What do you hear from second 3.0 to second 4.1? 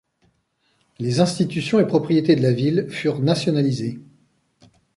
nationalisées.